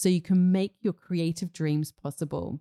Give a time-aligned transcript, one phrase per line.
[0.00, 2.58] so you can make your creative dreams possible.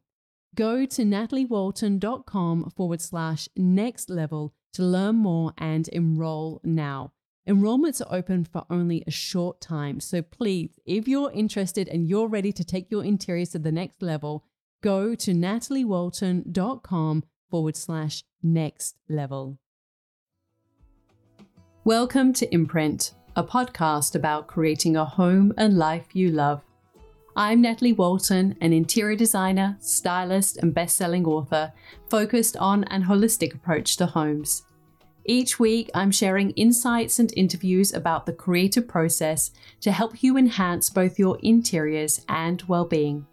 [0.55, 7.13] Go to nataliewalton.com forward slash next level to learn more and enroll now.
[7.47, 12.27] Enrollments are open for only a short time, so please, if you're interested and you're
[12.27, 14.43] ready to take your interiors to the next level,
[14.81, 19.57] go to nataliewalton.com forward slash next level.
[21.85, 26.61] Welcome to Imprint, a podcast about creating a home and life you love.
[27.35, 31.71] I'm Natalie Walton, an interior designer, stylist, and best-selling author
[32.09, 34.63] focused on an holistic approach to homes.
[35.25, 39.51] Each week, I'm sharing insights and interviews about the creative process
[39.81, 43.27] to help you enhance both your interiors and well-being,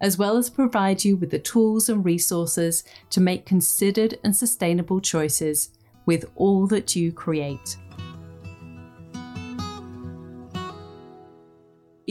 [0.00, 5.00] as well as provide you with the tools and resources to make considered and sustainable
[5.00, 5.70] choices
[6.06, 7.76] with all that you create.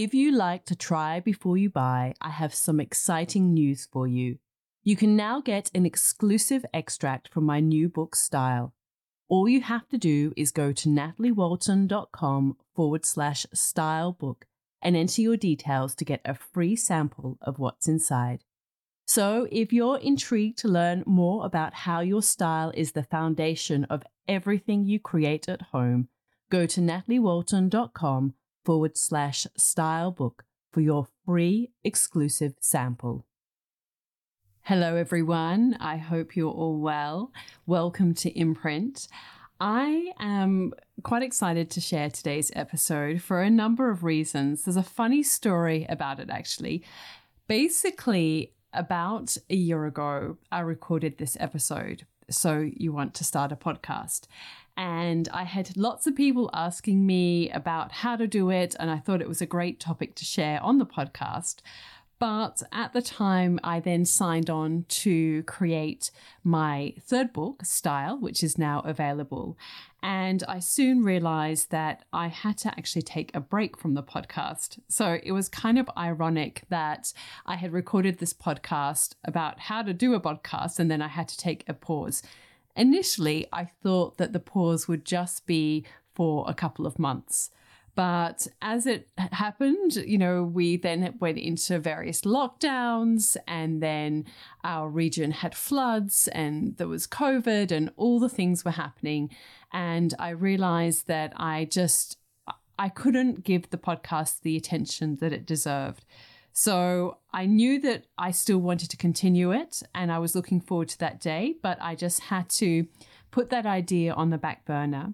[0.04, 4.40] If you like to try before you buy, I have some exciting news for you.
[4.82, 8.74] You can now get an exclusive extract from my new book, Style.
[9.30, 14.48] All you have to do is go to nataliewalton.com forward slash style book
[14.82, 18.44] and enter your details to get a free sample of what's inside.
[19.06, 24.02] So, if you're intrigued to learn more about how your style is the foundation of
[24.28, 26.08] everything you create at home,
[26.50, 33.26] go to nataliewalton.com forward slash style book for your free exclusive sample.
[34.62, 35.76] Hello, everyone.
[35.80, 37.32] I hope you're all well.
[37.66, 39.08] Welcome to Imprint.
[39.60, 40.74] I am
[41.04, 44.64] quite excited to share today's episode for a number of reasons.
[44.64, 46.84] There's a funny story about it, actually.
[47.48, 52.06] Basically, about a year ago, I recorded this episode.
[52.30, 54.28] So, you want to start a podcast
[54.78, 58.98] and I had lots of people asking me about how to do it, and I
[58.98, 61.58] thought it was a great topic to share on the podcast.
[62.22, 66.12] But at the time, I then signed on to create
[66.44, 69.58] my third book, Style, which is now available.
[70.04, 74.78] And I soon realized that I had to actually take a break from the podcast.
[74.88, 77.12] So it was kind of ironic that
[77.48, 81.28] I had recorded this podcast about how to do a podcast, and then I had
[81.28, 82.22] to take a pause.
[82.76, 87.52] Initially, I thought that the pause would just be for a couple of months.
[87.94, 94.26] But as it happened, you know, we then went into various lockdowns, and then
[94.64, 99.30] our region had floods, and there was COVID, and all the things were happening.
[99.74, 102.18] And I realized that I just
[102.80, 106.06] I couldn't give the podcast the attention that it deserved.
[106.54, 110.90] So I knew that I still wanted to continue it and I was looking forward
[110.90, 112.88] to that day, but I just had to
[113.32, 115.14] put that idea on the back burner.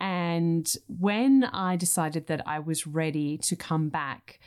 [0.00, 4.38] And when I decided that I was ready to come back,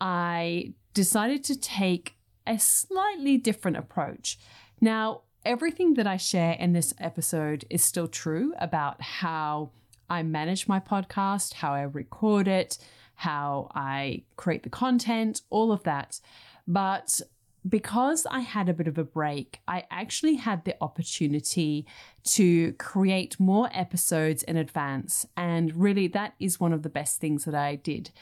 [0.00, 4.38] I decided to take a slightly different approach.
[4.80, 9.70] Now, everything that I share in this episode is still true about how
[10.10, 12.78] I manage my podcast, how I record it,
[13.18, 16.20] how I create the content, all of that.
[16.68, 17.20] But
[17.68, 21.84] because I had a bit of a break, I actually had the opportunity
[22.26, 25.26] to create more episodes in advance.
[25.36, 28.12] And really, that is one of the best things that I did.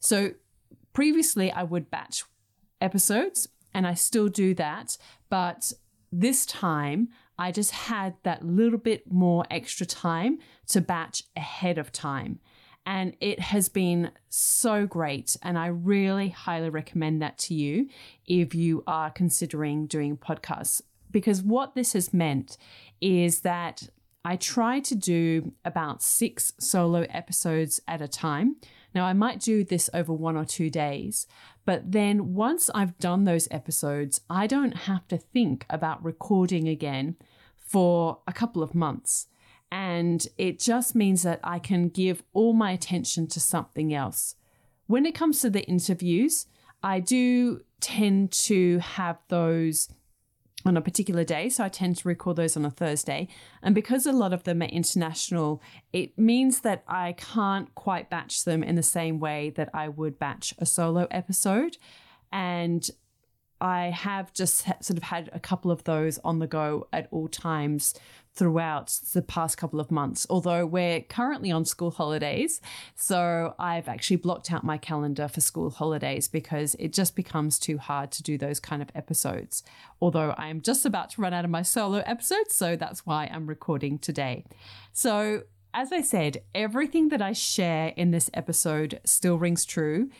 [0.00, 0.32] So,
[0.92, 2.24] previously, I would batch
[2.78, 4.98] episodes, and I still do that.
[5.30, 5.72] But
[6.12, 7.08] this time,
[7.38, 12.38] I just had that little bit more extra time to batch ahead of time.
[12.84, 15.36] And it has been so great.
[15.42, 17.88] And I really highly recommend that to you
[18.26, 20.82] if you are considering doing podcasts.
[21.10, 22.56] Because what this has meant
[23.00, 23.88] is that
[24.24, 28.56] I try to do about six solo episodes at a time.
[28.94, 31.26] Now, I might do this over one or two days,
[31.64, 37.16] but then once I've done those episodes, I don't have to think about recording again
[37.56, 39.28] for a couple of months.
[39.72, 44.34] And it just means that I can give all my attention to something else.
[44.86, 46.46] When it comes to the interviews,
[46.82, 49.88] I do tend to have those
[50.66, 51.48] on a particular day.
[51.48, 53.28] So I tend to record those on a Thursday.
[53.62, 58.44] And because a lot of them are international, it means that I can't quite batch
[58.44, 61.78] them in the same way that I would batch a solo episode.
[62.30, 62.90] And
[63.58, 67.28] I have just sort of had a couple of those on the go at all
[67.28, 67.94] times
[68.34, 72.60] throughout the past couple of months, although we're currently on school holidays.
[72.94, 77.76] So I've actually blocked out my calendar for school holidays because it just becomes too
[77.76, 79.62] hard to do those kind of episodes.
[80.00, 83.26] Although I am just about to run out of my solo episodes, so that's why
[83.26, 84.44] I'm recording today.
[84.92, 85.42] So,
[85.74, 90.10] as I said, everything that I share in this episode still rings true.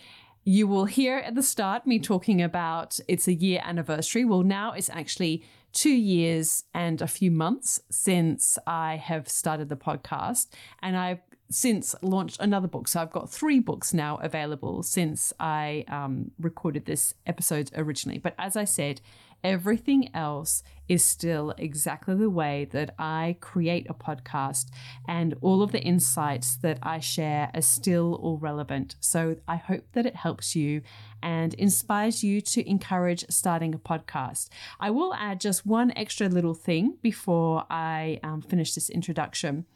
[0.45, 4.25] You will hear at the start me talking about it's a year anniversary.
[4.25, 9.77] Well, now it's actually two years and a few months since I have started the
[9.77, 10.49] podcast,
[10.83, 11.21] and I've
[11.51, 12.89] since launched another book.
[12.89, 18.19] So I've got three books now available since I um, recorded this episode originally.
[18.19, 19.01] But as I said,
[19.45, 24.67] everything else is still exactly the way that I create a podcast,
[25.09, 28.97] and all of the insights that I share are still all relevant.
[29.01, 30.83] So I hope that it helps you
[31.23, 34.49] and inspires you to encourage starting a podcast.
[34.81, 39.67] I will add just one extra little thing before I um, finish this introduction.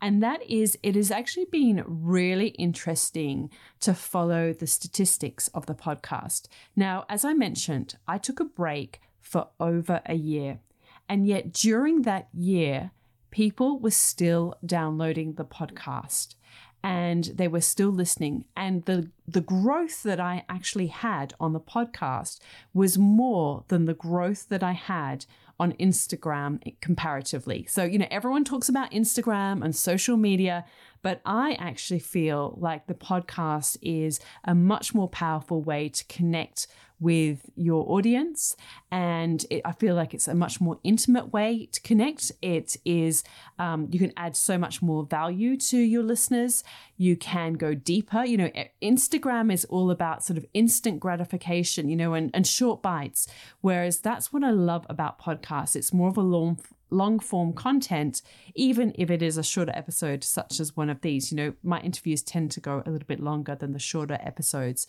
[0.00, 3.50] And that is, it has actually been really interesting
[3.80, 6.46] to follow the statistics of the podcast.
[6.76, 10.60] Now, as I mentioned, I took a break for over a year.
[11.08, 12.92] And yet, during that year,
[13.30, 16.36] people were still downloading the podcast
[16.84, 18.44] and they were still listening.
[18.54, 22.38] And the, the growth that I actually had on the podcast
[22.74, 25.24] was more than the growth that I had
[25.58, 27.64] on Instagram comparatively.
[27.68, 30.66] So, you know, everyone talks about Instagram and social media,
[31.00, 36.66] but I actually feel like the podcast is a much more powerful way to connect
[37.04, 38.56] with your audience.
[38.90, 42.32] And it, I feel like it's a much more intimate way to connect.
[42.40, 43.22] It is,
[43.58, 46.64] um, you can add so much more value to your listeners.
[46.96, 48.24] You can go deeper.
[48.24, 48.50] You know,
[48.82, 53.28] Instagram is all about sort of instant gratification, you know, and, and short bites.
[53.60, 55.76] Whereas that's what I love about podcasts.
[55.76, 56.58] It's more of a long,
[56.88, 58.22] long form content,
[58.54, 61.30] even if it is a shorter episode, such as one of these.
[61.30, 64.86] You know, my interviews tend to go a little bit longer than the shorter episodes.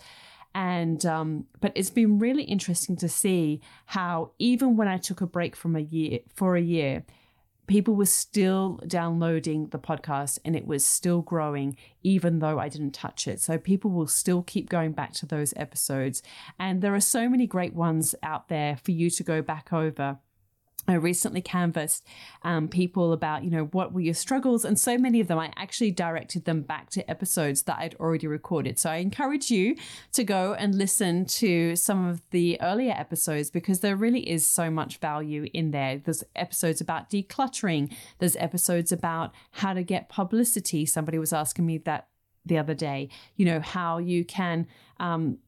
[0.55, 5.27] And, um, but it's been really interesting to see how even when I took a
[5.27, 7.03] break from a year, for a year,
[7.67, 12.91] people were still downloading the podcast and it was still growing even though I didn't
[12.93, 13.41] touch it.
[13.41, 16.24] So people will still keep going back to those episodes.
[16.57, 20.19] And there are so many great ones out there for you to go back over.
[20.87, 22.05] I recently canvassed
[22.43, 24.63] um, people about, you know, what were your struggles?
[24.63, 28.27] And so many of them, I actually directed them back to episodes that I'd already
[28.27, 28.77] recorded.
[28.77, 29.75] So I encourage you
[30.13, 34.69] to go and listen to some of the earlier episodes because there really is so
[34.69, 35.97] much value in there.
[35.97, 40.85] There's episodes about decluttering, there's episodes about how to get publicity.
[40.85, 42.07] Somebody was asking me that
[42.45, 43.09] the other day.
[43.35, 44.67] You know, how you can
[44.99, 45.39] um,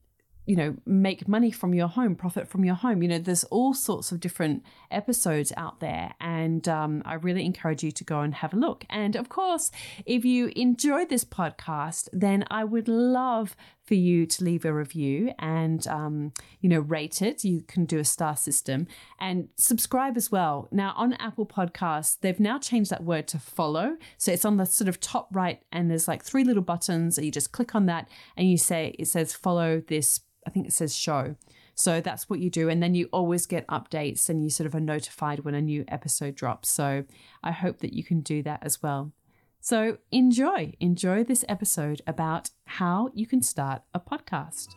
[0.48, 3.04] you know, make money from your home, profit from your home.
[3.04, 6.13] You know, there's all sorts of different episodes out there.
[6.22, 8.86] And um, I really encourage you to go and have a look.
[8.89, 9.70] And of course,
[10.06, 15.32] if you enjoyed this podcast, then I would love for you to leave a review
[15.39, 17.44] and, um, you know, rate it.
[17.44, 18.88] You can do a star system
[19.20, 20.67] and subscribe as well.
[20.72, 23.98] Now, on Apple Podcasts, they've now changed that word to follow.
[24.17, 27.17] So it's on the sort of top right, and there's like three little buttons.
[27.17, 30.65] And you just click on that and you say, it says follow this I think
[30.65, 31.36] it says show.
[31.75, 32.70] So that's what you do.
[32.70, 35.84] And then you always get updates and you sort of are notified when a new
[35.89, 36.70] episode drops.
[36.70, 37.03] So
[37.44, 39.12] I hope that you can do that as well.
[39.60, 44.68] So enjoy, enjoy this episode about how you can start a podcast.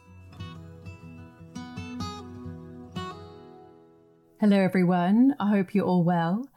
[4.40, 5.36] Hello, everyone.
[5.38, 6.48] I hope you're all well.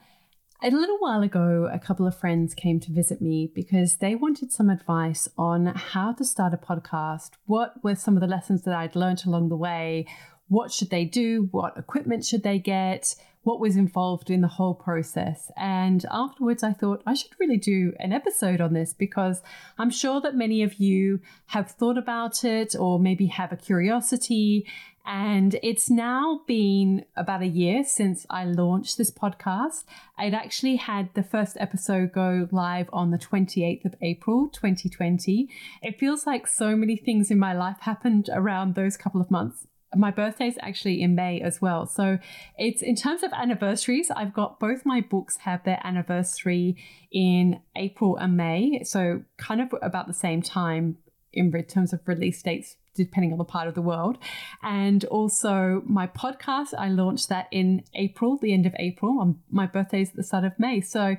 [0.63, 4.53] A little while ago, a couple of friends came to visit me because they wanted
[4.53, 7.31] some advice on how to start a podcast.
[7.45, 10.07] What were some of the lessons that I'd learned along the way?
[10.47, 11.49] What should they do?
[11.51, 13.15] What equipment should they get?
[13.43, 15.51] What was involved in the whole process?
[15.57, 19.41] And afterwards, I thought I should really do an episode on this because
[19.77, 24.65] I'm sure that many of you have thought about it or maybe have a curiosity
[25.05, 29.83] and it's now been about a year since I launched this podcast.
[30.17, 35.49] I'd actually had the first episode go live on the 28th of April, 2020.
[35.81, 39.67] It feels like so many things in my life happened around those couple of months.
[39.95, 41.85] My birthday is actually in May as well.
[41.85, 42.19] So
[42.57, 46.77] it's in terms of anniversaries, I've got both my books have their anniversary
[47.11, 48.83] in April and May.
[48.83, 50.97] So kind of about the same time
[51.33, 54.17] in terms of release dates depending on the part of the world.
[54.61, 59.19] And also my podcast, I launched that in April, the end of April.
[59.19, 60.81] Um, my birthday is at the start of May.
[60.81, 61.17] So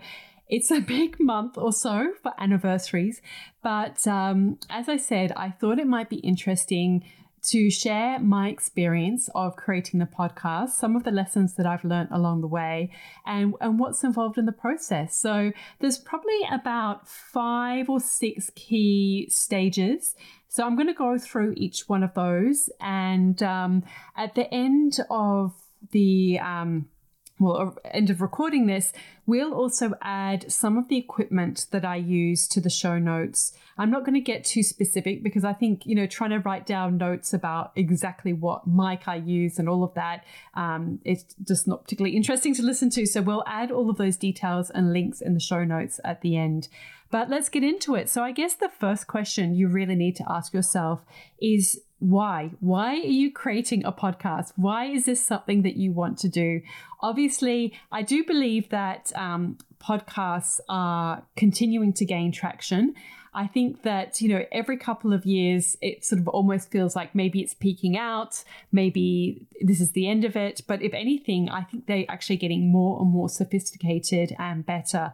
[0.48, 3.20] it's a big month or so for anniversaries.
[3.62, 7.04] But um, as I said, I thought it might be interesting
[7.44, 12.08] to share my experience of creating the podcast, some of the lessons that I've learned
[12.10, 12.90] along the way,
[13.26, 15.16] and, and what's involved in the process.
[15.18, 20.14] So, there's probably about five or six key stages.
[20.48, 22.70] So, I'm going to go through each one of those.
[22.80, 23.84] And um,
[24.16, 25.52] at the end of
[25.90, 26.88] the um,
[27.38, 28.92] well, end of recording this,
[29.26, 33.52] we'll also add some of the equipment that I use to the show notes.
[33.76, 36.64] I'm not going to get too specific because I think, you know, trying to write
[36.64, 40.24] down notes about exactly what mic I use and all of that
[40.54, 43.04] um, is just not particularly interesting to listen to.
[43.04, 46.36] So we'll add all of those details and links in the show notes at the
[46.36, 46.68] end.
[47.10, 48.08] But let's get into it.
[48.08, 51.04] So I guess the first question you really need to ask yourself
[51.40, 52.50] is why?
[52.60, 54.52] Why are you creating a podcast?
[54.56, 56.60] Why is this something that you want to do?
[57.00, 62.94] Obviously, I do believe that um, podcasts are continuing to gain traction.
[63.32, 67.14] I think that, you know, every couple of years, it sort of almost feels like
[67.14, 70.62] maybe it's peaking out, maybe this is the end of it.
[70.68, 75.12] But if anything, I think they're actually getting more and more sophisticated and better.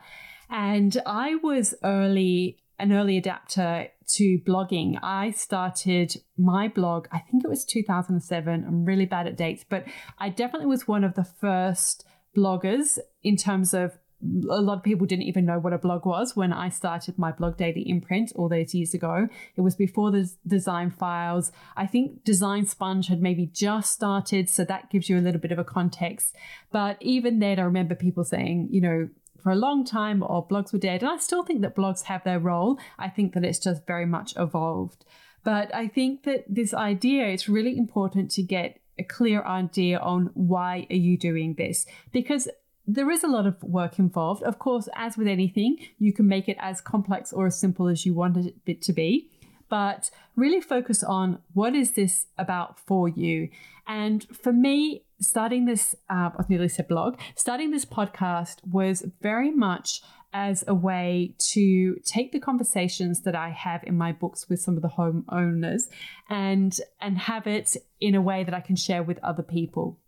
[0.51, 4.99] And I was early an early adapter to blogging.
[5.03, 8.65] I started my blog, I think it was 2007.
[8.67, 9.85] I'm really bad at dates, but
[10.19, 12.05] I definitely was one of the first
[12.37, 16.37] bloggers in terms of a lot of people didn't even know what a blog was
[16.37, 19.29] when I started my blog daily imprint all those years ago.
[19.57, 21.53] It was before the design files.
[21.77, 25.53] I think Design Sponge had maybe just started, so that gives you a little bit
[25.53, 26.37] of a context.
[26.71, 29.09] But even then, I remember people saying, you know,
[29.43, 31.03] for a long time or blogs were dead.
[31.03, 32.79] And I still think that blogs have their role.
[32.99, 35.05] I think that it's just very much evolved.
[35.43, 40.31] But I think that this idea, it's really important to get a clear idea on
[40.35, 41.87] why are you doing this?
[42.13, 42.49] Because
[42.87, 44.43] there is a lot of work involved.
[44.43, 48.05] Of course, as with anything, you can make it as complex or as simple as
[48.05, 49.31] you want it to be
[49.71, 53.49] but really focus on what is this about for you.
[53.87, 59.51] And for me, starting this, uh, I nearly said blog, starting this podcast was very
[59.51, 64.61] much as a way to take the conversations that I have in my books with
[64.61, 65.83] some of the homeowners
[66.29, 69.99] and and have it in a way that I can share with other people.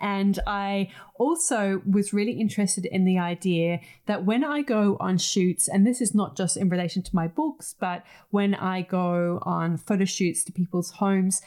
[0.00, 5.68] And I also was really interested in the idea that when I go on shoots,
[5.68, 9.76] and this is not just in relation to my books, but when I go on
[9.76, 11.42] photo shoots to people's homes,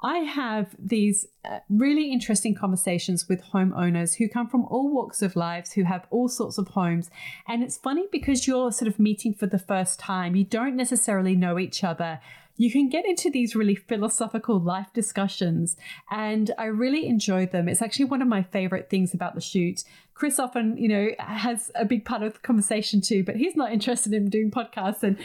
[0.00, 5.34] I have these uh, really interesting conversations with homeowners who come from all walks of
[5.34, 7.10] lives, who have all sorts of homes.
[7.48, 11.34] And it's funny because you're sort of meeting for the first time, you don't necessarily
[11.34, 12.20] know each other.
[12.56, 15.76] You can get into these really philosophical life discussions,
[16.10, 17.68] and I really enjoy them.
[17.68, 19.84] It's actually one of my favorite things about the shoot.
[20.14, 23.72] Chris often, you know, has a big part of the conversation too, but he's not
[23.72, 25.04] interested in doing podcasts.
[25.04, 25.16] And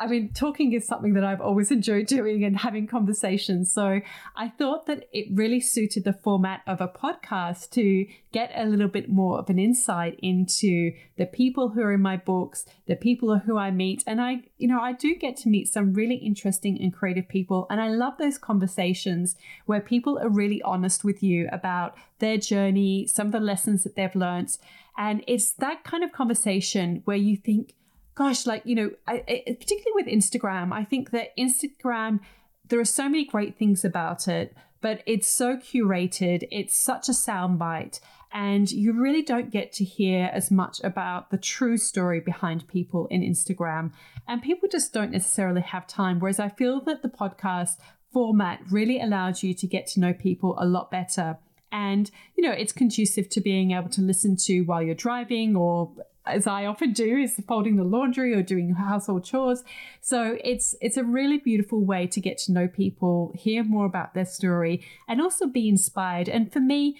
[0.00, 3.70] I mean, talking is something that I've always enjoyed doing and having conversations.
[3.70, 4.00] So
[4.34, 8.88] I thought that it really suited the format of a podcast to get a little
[8.88, 13.38] bit more of an insight into the people who are in my books, the people
[13.38, 14.02] who I meet.
[14.06, 17.66] And I, you know, I do get to meet some really interesting and creative people.
[17.68, 23.06] And I love those conversations where people are really honest with you about their journey,
[23.06, 24.56] some of the lessons that they've learned.
[24.96, 27.74] And it's that kind of conversation where you think,
[28.20, 32.20] gosh, like, you know, I, I, particularly with Instagram, I think that Instagram,
[32.68, 36.46] there are so many great things about it, but it's so curated.
[36.50, 37.98] It's such a soundbite.
[38.30, 43.06] And you really don't get to hear as much about the true story behind people
[43.06, 43.92] in Instagram.
[44.28, 46.20] And people just don't necessarily have time.
[46.20, 47.78] Whereas I feel that the podcast
[48.12, 51.38] format really allows you to get to know people a lot better.
[51.72, 55.90] And, you know, it's conducive to being able to listen to while you're driving or
[56.34, 59.62] as I often do, is folding the laundry or doing household chores.
[60.00, 64.14] So it's it's a really beautiful way to get to know people, hear more about
[64.14, 66.28] their story, and also be inspired.
[66.28, 66.96] And for me,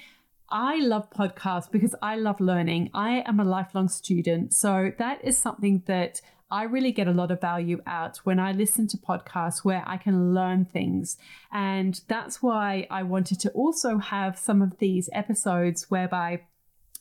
[0.49, 2.91] I love podcasts because I love learning.
[2.93, 6.21] I am a lifelong student, so that is something that
[6.53, 9.97] I really get a lot of value out when I listen to podcasts where I
[9.97, 11.17] can learn things.
[11.53, 16.43] And that's why I wanted to also have some of these episodes whereby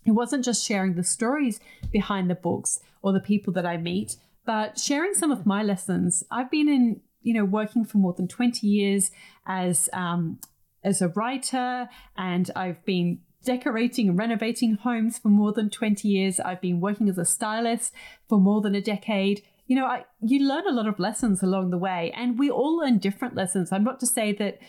[0.05, 1.59] it wasn't just sharing the stories
[1.91, 4.15] behind the books or the people that I meet,
[4.45, 6.23] but sharing some of my lessons.
[6.31, 9.11] I've been in, you know, working for more than 20 years
[9.45, 10.39] as um,
[10.83, 16.39] as a writer, and I've been decorating and renovating homes for more than 20 years.
[16.39, 17.93] I've been working as a stylist
[18.27, 19.43] for more than a decade.
[19.67, 22.77] You know, I, you learn a lot of lessons along the way, and we all
[22.77, 23.71] learn different lessons.
[23.71, 24.59] I'm not to say that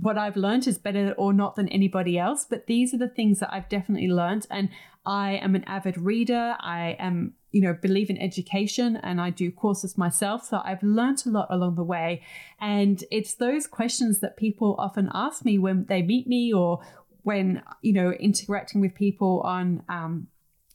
[0.00, 3.40] what I've learned is better or not than anybody else, but these are the things
[3.40, 4.46] that I've definitely learned.
[4.50, 4.68] And
[5.06, 6.56] I am an avid reader.
[6.60, 10.44] I am, you know, believe in education and I do courses myself.
[10.44, 12.22] So I've learned a lot along the way.
[12.60, 16.80] And it's those questions that people often ask me when they meet me or
[17.22, 20.28] when, you know, interacting with people on, um,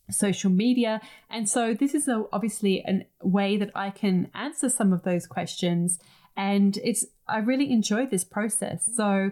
[0.10, 1.00] social media.
[1.30, 5.26] And so this is a, obviously a way that I can answer some of those
[5.26, 6.00] questions
[6.36, 8.90] and it's I really enjoy this process.
[8.94, 9.32] So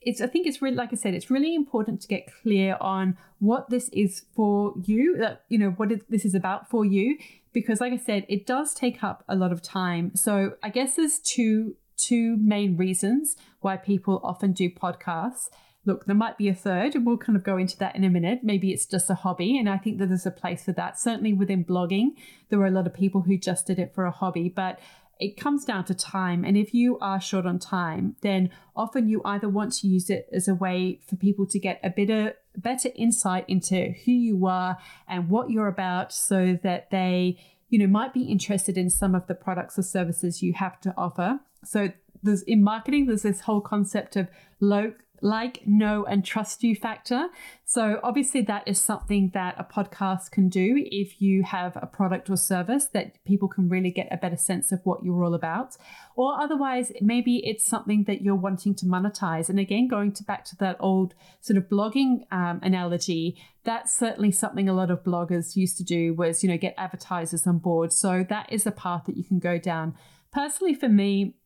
[0.00, 3.16] it's I think it's really like I said, it's really important to get clear on
[3.38, 5.16] what this is for you.
[5.18, 7.18] That you know what it, this is about for you,
[7.52, 10.12] because like I said, it does take up a lot of time.
[10.14, 15.48] So I guess there's two two main reasons why people often do podcasts.
[15.86, 18.10] Look, there might be a third, and we'll kind of go into that in a
[18.10, 18.40] minute.
[18.42, 20.98] Maybe it's just a hobby, and I think that there's a place for that.
[20.98, 22.12] Certainly within blogging,
[22.48, 24.80] there are a lot of people who just did it for a hobby, but
[25.20, 26.44] it comes down to time.
[26.44, 30.28] And if you are short on time, then often you either want to use it
[30.32, 34.78] as a way for people to get a better better insight into who you are
[35.08, 37.36] and what you're about so that they,
[37.68, 40.94] you know, might be interested in some of the products or services you have to
[40.96, 41.40] offer.
[41.64, 41.90] So
[42.22, 44.28] there's in marketing, there's this whole concept of
[44.60, 44.92] low
[45.24, 47.28] like, know, and trust you factor.
[47.64, 52.28] So, obviously, that is something that a podcast can do if you have a product
[52.28, 55.78] or service that people can really get a better sense of what you're all about.
[56.14, 59.48] Or otherwise, maybe it's something that you're wanting to monetize.
[59.48, 64.30] And again, going to back to that old sort of blogging um, analogy, that's certainly
[64.30, 67.94] something a lot of bloggers used to do was, you know, get advertisers on board.
[67.94, 69.94] So, that is a path that you can go down.
[70.34, 71.36] Personally, for me,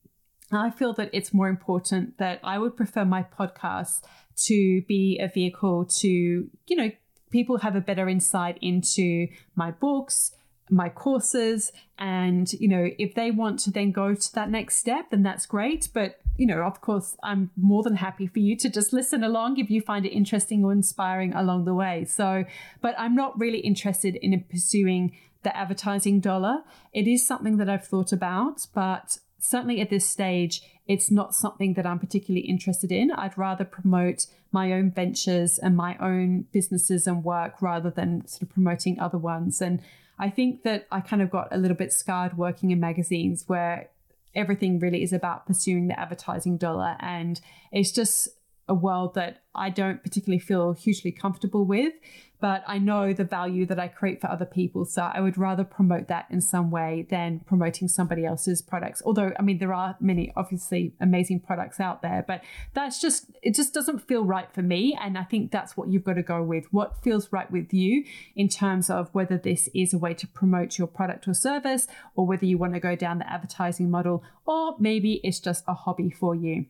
[0.50, 4.02] I feel that it's more important that I would prefer my podcast
[4.46, 6.90] to be a vehicle to, you know,
[7.30, 10.32] people have a better insight into my books,
[10.70, 15.10] my courses, and, you know, if they want to then go to that next step,
[15.10, 15.88] then that's great.
[15.92, 19.58] But, you know, of course, I'm more than happy for you to just listen along
[19.58, 22.04] if you find it interesting or inspiring along the way.
[22.04, 22.44] So,
[22.80, 26.62] but I'm not really interested in pursuing the advertising dollar.
[26.92, 31.74] It is something that I've thought about, but certainly at this stage, it's not something
[31.74, 33.10] that I'm particularly interested in.
[33.10, 38.42] I'd rather promote my own ventures and my own businesses and work rather than sort
[38.42, 39.60] of promoting other ones.
[39.60, 39.82] And
[40.18, 43.90] I think that I kind of got a little bit scarred working in magazines where
[44.34, 46.96] everything really is about pursuing the advertising dollar.
[47.00, 48.28] And it's just
[48.68, 51.92] a world that I don't particularly feel hugely comfortable with
[52.40, 54.84] but I know the value that I create for other people.
[54.84, 59.02] So I would rather promote that in some way than promoting somebody else's products.
[59.04, 62.42] Although, I mean, there are many obviously amazing products out there, but
[62.74, 64.96] that's just, it just doesn't feel right for me.
[65.00, 66.66] And I think that's what you've got to go with.
[66.72, 68.04] What feels right with you
[68.36, 72.26] in terms of whether this is a way to promote your product or service, or
[72.26, 76.10] whether you want to go down the advertising model, or maybe it's just a hobby
[76.10, 76.66] for you.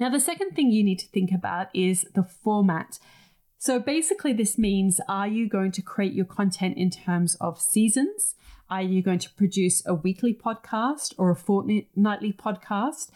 [0.00, 2.98] Now, the second thing you need to think about is the format.
[3.58, 8.34] So basically, this means are you going to create your content in terms of seasons?
[8.70, 13.10] Are you going to produce a weekly podcast or a fortnightly podcast?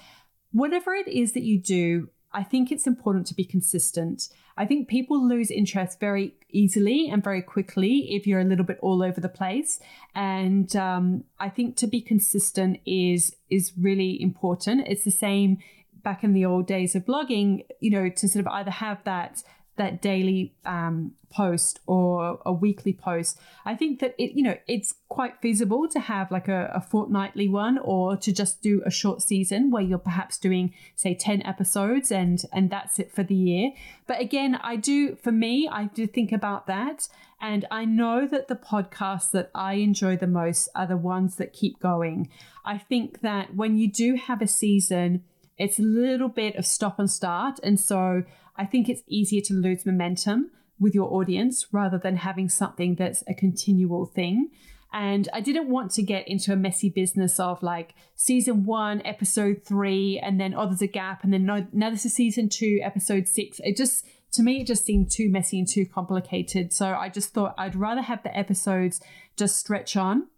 [0.52, 4.28] Whatever it is that you do, I think it's important to be consistent.
[4.56, 8.78] I think people lose interest very easily and very quickly if you're a little bit
[8.82, 9.80] all over the place.
[10.14, 14.86] And um, I think to be consistent is is really important.
[14.86, 15.58] It's the same
[16.04, 19.42] back in the old days of blogging, you know, to sort of either have that
[19.76, 23.38] that daily um, post or a weekly post.
[23.64, 27.48] I think that it, you know, it's quite feasible to have like a, a, fortnightly
[27.48, 32.12] one or to just do a short season where you're perhaps doing, say, 10 episodes
[32.12, 33.72] and and that's it for the year.
[34.06, 37.08] But again, I do for me, I do think about that.
[37.40, 41.52] And I know that the podcasts that I enjoy the most are the ones that
[41.52, 42.30] keep going.
[42.64, 45.24] I think that when you do have a season,
[45.58, 47.60] it's a little bit of stop and start.
[47.62, 48.24] And so
[48.56, 53.22] I think it's easier to lose momentum with your audience rather than having something that's
[53.28, 54.50] a continual thing.
[54.92, 59.62] And I didn't want to get into a messy business of like season one, episode
[59.64, 62.78] three, and then oh, there's a gap, and then no, now this is season two,
[62.80, 63.60] episode six.
[63.64, 66.72] It just, to me, it just seemed too messy and too complicated.
[66.72, 69.00] So I just thought I'd rather have the episodes
[69.36, 70.28] just stretch on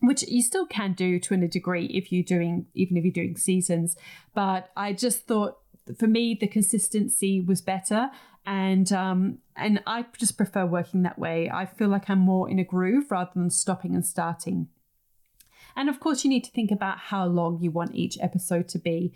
[0.00, 3.36] which you still can do to a degree if you're doing even if you're doing
[3.36, 3.96] seasons
[4.34, 5.58] but i just thought
[5.96, 8.10] for me, the consistency was better,
[8.46, 11.50] and um, and I just prefer working that way.
[11.52, 14.68] I feel like I'm more in a groove rather than stopping and starting.
[15.76, 18.78] And of course, you need to think about how long you want each episode to
[18.78, 19.14] be.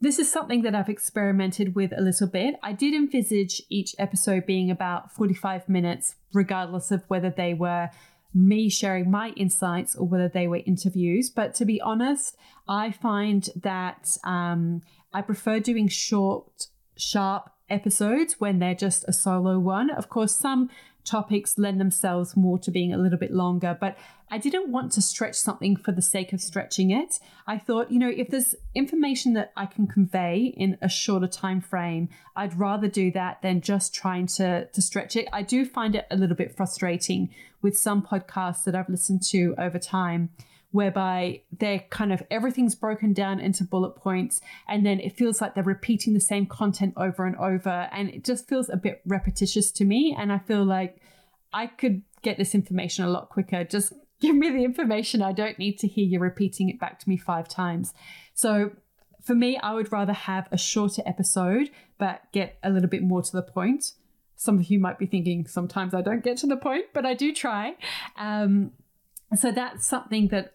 [0.00, 2.56] This is something that I've experimented with a little bit.
[2.62, 7.88] I did envisage each episode being about 45 minutes, regardless of whether they were
[8.34, 11.30] me sharing my insights or whether they were interviews.
[11.30, 12.36] But to be honest,
[12.68, 16.66] I find that um, I prefer doing short,
[16.96, 19.90] sharp episodes when they're just a solo one.
[19.90, 20.68] Of course, some
[21.04, 23.96] topics lend themselves more to being a little bit longer, but
[24.30, 27.20] I didn't want to stretch something for the sake of stretching it.
[27.46, 31.60] I thought, you know, if there's information that I can convey in a shorter time
[31.60, 35.28] frame, I'd rather do that than just trying to to stretch it.
[35.32, 37.30] I do find it a little bit frustrating
[37.62, 40.30] with some podcasts that I've listened to over time
[40.74, 45.54] whereby they're kind of everything's broken down into bullet points and then it feels like
[45.54, 49.70] they're repeating the same content over and over and it just feels a bit repetitious
[49.70, 51.00] to me and I feel like
[51.52, 53.62] I could get this information a lot quicker.
[53.62, 55.22] Just give me the information.
[55.22, 57.94] I don't need to hear you repeating it back to me 5 times.
[58.34, 58.72] So
[59.22, 63.22] for me I would rather have a shorter episode but get a little bit more
[63.22, 63.92] to the point.
[64.34, 67.14] Some of you might be thinking sometimes I don't get to the point, but I
[67.14, 67.76] do try.
[68.16, 68.72] Um,
[69.36, 70.54] so that's something that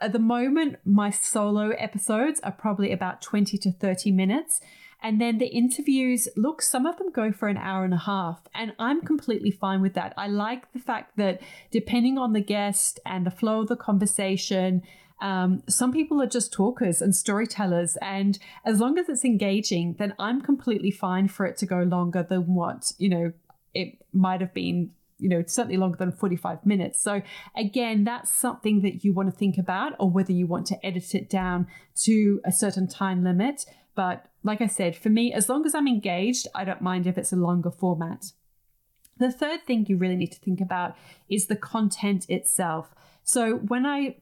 [0.00, 4.60] at the moment, my solo episodes are probably about 20 to 30 minutes.
[5.02, 8.40] And then the interviews, look, some of them go for an hour and a half.
[8.54, 10.14] And I'm completely fine with that.
[10.16, 14.82] I like the fact that depending on the guest and the flow of the conversation,
[15.20, 17.96] um, some people are just talkers and storytellers.
[18.00, 22.22] And as long as it's engaging, then I'm completely fine for it to go longer
[22.22, 23.32] than what, you know,
[23.74, 27.00] it might have been you know, certainly longer than 45 minutes.
[27.00, 27.22] So,
[27.56, 31.14] again, that's something that you want to think about, or whether you want to edit
[31.14, 31.66] it down
[32.04, 33.64] to a certain time limit.
[33.94, 37.16] But like I said, for me, as long as I'm engaged, I don't mind if
[37.16, 38.26] it's a longer format.
[39.18, 40.94] The third thing you really need to think about
[41.30, 42.94] is the content itself.
[43.24, 44.16] So, when I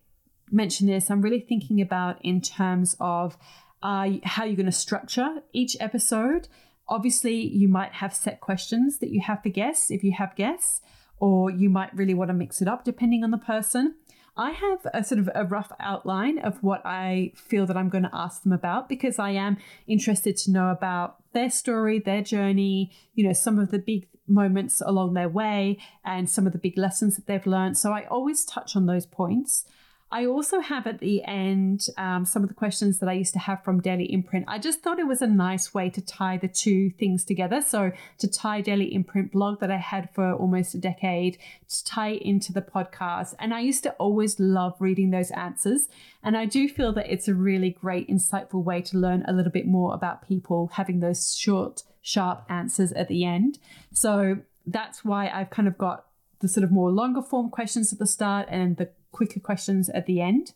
[0.51, 3.37] mention this, I'm really thinking about in terms of
[3.83, 6.49] uh, how you're going to structure each episode.
[6.89, 10.81] Obviously, you might have set questions that you have for guests if you have guests,
[11.19, 13.95] or you might really want to mix it up depending on the person.
[14.37, 18.03] I have a sort of a rough outline of what I feel that I'm going
[18.03, 22.91] to ask them about because I am interested to know about their story, their journey,
[23.15, 26.77] you know, some of the big moments along their way and some of the big
[26.77, 27.79] lessons that they've learned.
[27.79, 29.67] So I always touch on those points.
[30.11, 33.41] I also have at the end um, some of the questions that I used to
[33.41, 34.45] have from Daily Imprint.
[34.47, 37.61] I just thought it was a nice way to tie the two things together.
[37.61, 41.39] So, to tie Daily Imprint blog that I had for almost a decade,
[41.69, 43.35] to tie into the podcast.
[43.39, 45.89] And I used to always love reading those answers.
[46.23, 49.53] And I do feel that it's a really great, insightful way to learn a little
[49.53, 53.59] bit more about people having those short, sharp answers at the end.
[53.93, 56.07] So, that's why I've kind of got
[56.41, 60.07] the sort of more longer form questions at the start and the quicker questions at
[60.07, 60.53] the end.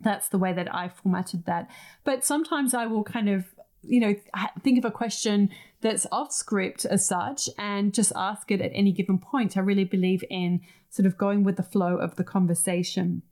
[0.00, 1.70] That's the way that I formatted that.
[2.04, 3.46] But sometimes I will kind of,
[3.82, 4.14] you know,
[4.62, 8.92] think of a question that's off script as such and just ask it at any
[8.92, 9.56] given point.
[9.56, 13.22] I really believe in sort of going with the flow of the conversation.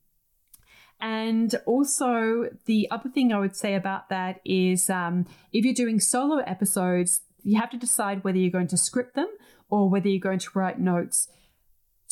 [1.01, 6.01] And also, the other thing I would say about that is um, if you're doing
[6.01, 9.29] solo episodes, you have to decide whether you're going to script them
[9.69, 11.29] or whether you're going to write notes.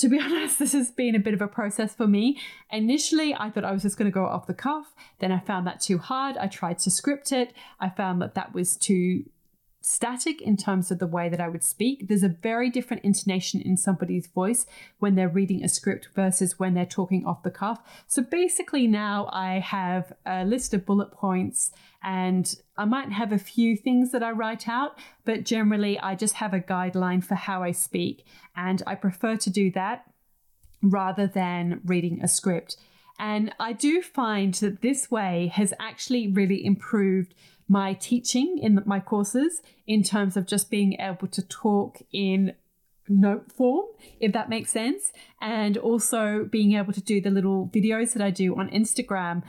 [0.04, 2.38] To be honest, this has been a bit of a process for me.
[2.70, 4.94] Initially, I thought I was just going to go off the cuff.
[5.18, 6.36] Then I found that too hard.
[6.36, 7.54] I tried to script it.
[7.80, 9.24] I found that that was too
[9.84, 12.08] static in terms of the way that I would speak.
[12.08, 14.64] There's a very different intonation in somebody's voice
[14.98, 17.80] when they're reading a script versus when they're talking off the cuff.
[18.06, 21.70] So basically, now I have a list of bullet points
[22.02, 26.36] and I might have a few things that I write out, but generally, I just
[26.36, 28.24] have a guideline for how I speak.
[28.56, 30.06] And I prefer to do that
[30.82, 32.78] rather than reading a script.
[33.18, 37.34] And I do find that this way has actually really improved
[37.68, 42.54] my teaching in my courses in terms of just being able to talk in
[43.08, 43.86] note form,
[44.20, 48.30] if that makes sense, and also being able to do the little videos that I
[48.30, 49.42] do on Instagram.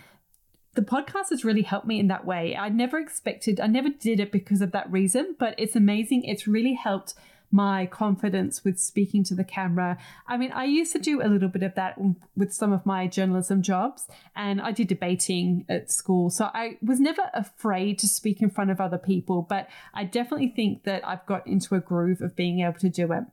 [0.74, 2.56] The podcast has really helped me in that way.
[2.56, 6.24] I never expected, I never did it because of that reason, but it's amazing.
[6.24, 7.14] It's really helped
[7.52, 9.98] my confidence with speaking to the camera.
[10.28, 11.98] I mean, I used to do a little bit of that
[12.36, 16.30] with some of my journalism jobs, and I did debating at school.
[16.30, 20.50] So I was never afraid to speak in front of other people, but I definitely
[20.50, 23.24] think that I've got into a groove of being able to do it,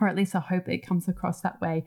[0.00, 1.84] or at least I hope it comes across that way.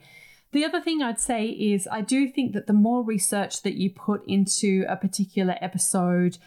[0.52, 3.90] The other thing I'd say is I do think that the more research that you
[3.90, 6.38] put into a particular episode,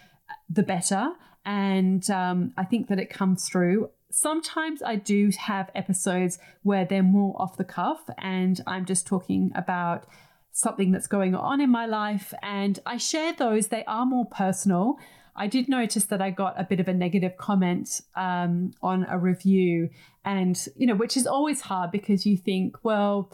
[0.50, 1.10] the better.
[1.46, 7.04] And um, I think that it comes through sometimes I do have episodes where they're
[7.04, 10.06] more off the cuff and I'm just talking about
[10.52, 13.68] something that's going on in my life and I share those.
[13.68, 14.98] They are more personal.
[15.38, 19.20] I did notice that I got a bit of a negative comment um, on a
[19.20, 19.90] review,
[20.26, 23.32] and you know, which is always hard because you think, well,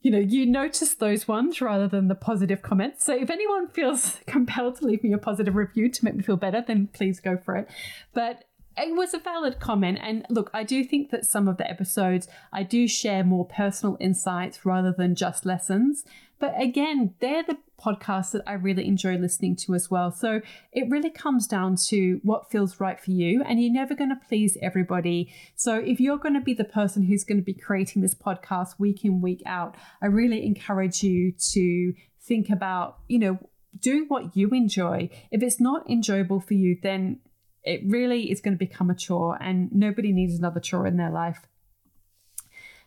[0.00, 3.04] you know, you notice those ones rather than the positive comments.
[3.04, 6.36] So if anyone feels compelled to leave me a positive review to make me feel
[6.36, 7.68] better, then please go for it.
[8.14, 8.44] But
[8.76, 9.98] it was a valid comment.
[10.02, 13.96] And look, I do think that some of the episodes I do share more personal
[14.00, 16.04] insights rather than just lessons.
[16.38, 20.10] But again, they're the podcasts that I really enjoy listening to as well.
[20.10, 20.40] So
[20.72, 24.20] it really comes down to what feels right for you, and you're never going to
[24.28, 25.32] please everybody.
[25.54, 28.78] So if you're going to be the person who's going to be creating this podcast
[28.78, 33.38] week in, week out, I really encourage you to think about, you know,
[33.78, 35.10] doing what you enjoy.
[35.30, 37.20] If it's not enjoyable for you, then
[37.64, 41.10] it really is going to become a chore, and nobody needs another chore in their
[41.10, 41.46] life.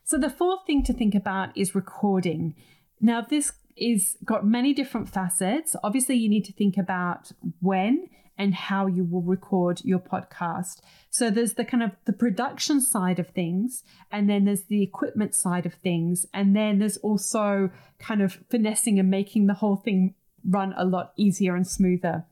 [0.03, 2.55] So, the fourth thing to think about is recording.
[3.01, 5.75] Now, this is got many different facets.
[5.83, 10.81] Obviously, you need to think about when and how you will record your podcast.
[11.09, 15.33] So there's the kind of the production side of things and then there's the equipment
[15.33, 20.15] side of things and then there's also kind of finessing and making the whole thing
[20.47, 22.25] run a lot easier and smoother.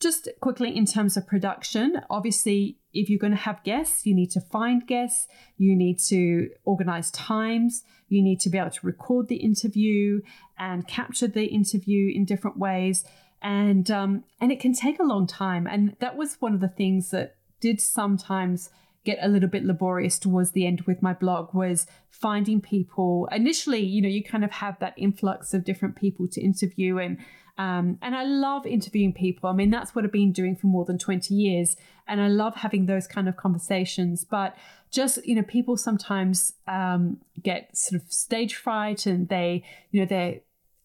[0.00, 4.30] Just quickly, in terms of production, obviously, if you're going to have guests, you need
[4.30, 9.26] to find guests, you need to organize times, you need to be able to record
[9.26, 10.20] the interview
[10.56, 13.04] and capture the interview in different ways.
[13.42, 15.66] And um, and it can take a long time.
[15.66, 18.70] And that was one of the things that did sometimes
[19.04, 23.80] get a little bit laborious towards the end with my blog was finding people initially
[23.80, 27.16] you know you kind of have that influx of different people to interview and
[27.58, 29.50] um, and I love interviewing people.
[29.50, 31.76] I mean, that's what I've been doing for more than 20 years.
[32.06, 34.24] And I love having those kind of conversations.
[34.24, 34.56] But
[34.92, 40.06] just, you know, people sometimes um, get sort of stage fright and they, you know,
[40.06, 40.36] they're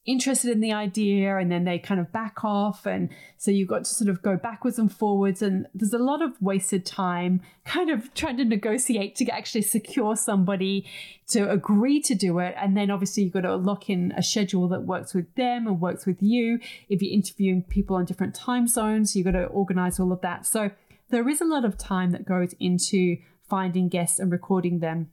[0.06, 2.86] interested in the idea and then they kind of back off.
[2.86, 5.42] And so you've got to sort of go backwards and forwards.
[5.42, 10.16] And there's a lot of wasted time kind of trying to negotiate to actually secure
[10.16, 10.86] somebody
[11.30, 12.54] to agree to do it.
[12.58, 15.80] And then obviously you've got to lock in a schedule that works with them and
[15.80, 16.60] works with you.
[16.90, 20.46] If you're interviewing people on different time zones you've got to organize all of that.
[20.46, 20.72] So
[21.10, 25.12] there is a lot of time that goes into finding guests and recording them.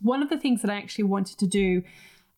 [0.00, 1.82] One of the things that i actually wanted to do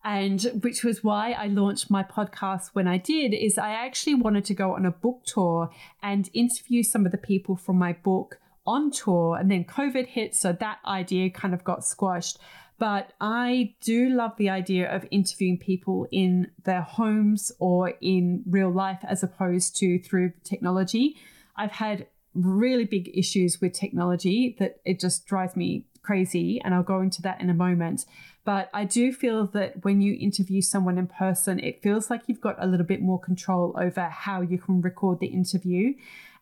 [0.04, 4.44] and which was why I launched my podcast when I did is I actually wanted
[4.46, 5.70] to go on a book tour
[6.02, 10.34] and interview some of the people from my book on tour and then covid hit
[10.34, 12.38] so that idea kind of got squashed
[12.80, 18.70] but I do love the idea of interviewing people in their homes or in real
[18.70, 21.16] life as opposed to through technology.
[21.54, 26.82] I've had really big issues with technology that it just drives me crazy, and I'll
[26.82, 28.06] go into that in a moment.
[28.44, 32.40] But I do feel that when you interview someone in person, it feels like you've
[32.40, 35.94] got a little bit more control over how you can record the interview.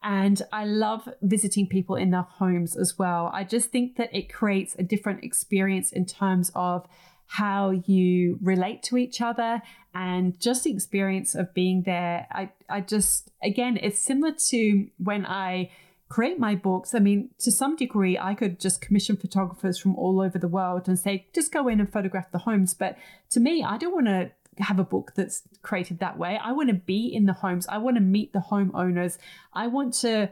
[0.03, 3.31] And I love visiting people in their homes as well.
[3.35, 6.87] I just think that it creates a different experience in terms of
[7.27, 9.61] how you relate to each other
[9.93, 12.27] and just the experience of being there.
[12.31, 15.71] I, I just, again, it's similar to when I
[16.09, 20.21] create my books, I mean, to some degree, I could just commission photographers from all
[20.21, 22.75] over the world and say, just go in and photograph the homes.
[22.75, 22.97] But
[23.31, 24.31] to me, I don't want to
[24.63, 26.39] have a book that's created that way.
[26.43, 27.67] I want to be in the homes.
[27.69, 29.19] I want to meet the homeowners.
[29.53, 30.31] I want to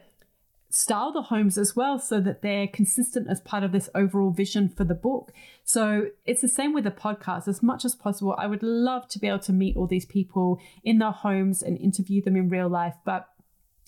[0.69, 4.69] style the homes as well so that they're consistent as part of this overall vision
[4.69, 5.33] for the book.
[5.65, 7.49] So it's the same with the podcast.
[7.49, 10.59] As much as possible, I would love to be able to meet all these people
[10.83, 12.95] in their homes and interview them in real life.
[13.05, 13.29] But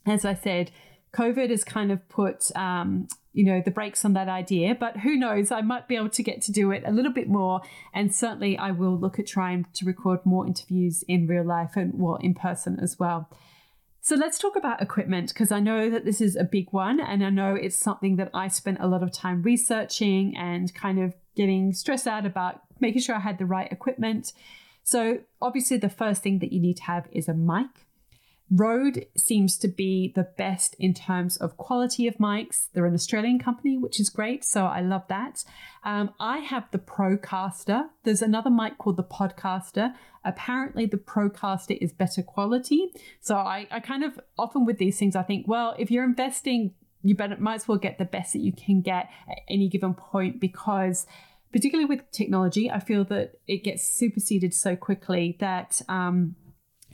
[0.07, 0.71] as I said,
[1.19, 4.77] COVID has kind of put, um, you know, the brakes on that idea.
[4.79, 5.51] But who knows?
[5.51, 7.61] I might be able to get to do it a little bit more.
[7.93, 11.93] And certainly, I will look at trying to record more interviews in real life and
[11.95, 13.29] well in person as well.
[14.01, 17.27] So let's talk about equipment because I know that this is a big one, and
[17.27, 21.15] I know it's something that I spent a lot of time researching and kind of
[21.35, 24.33] getting stressed out about making sure I had the right equipment.
[24.85, 27.88] So obviously, the first thing that you need to have is a mic.
[28.51, 32.69] Rode seems to be the best in terms of quality of mics.
[32.73, 34.43] They're an Australian company, which is great.
[34.45, 35.45] So I love that.
[35.85, 37.89] Um, I have the Procaster.
[38.05, 39.95] There's another mic called the Podcaster.
[40.25, 42.91] Apparently, the Procaster is better quality.
[43.21, 46.73] So I, I kind of often with these things, I think, well, if you're investing,
[47.03, 49.93] you better might as well get the best that you can get at any given
[49.93, 51.07] point because
[51.53, 56.35] particularly with technology, I feel that it gets superseded so quickly that um,